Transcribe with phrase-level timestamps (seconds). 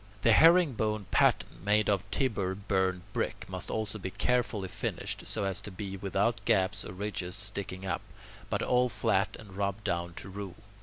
[0.23, 5.43] The herring bone pattern, made of Tibur burnt brick, must also be carefully finished, so
[5.43, 8.01] as to be without gaps or ridges sticking up,
[8.49, 10.55] but all flat and rubbed down to rule.